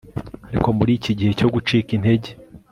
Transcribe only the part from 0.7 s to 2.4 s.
muri iki gihe cyo gucika intege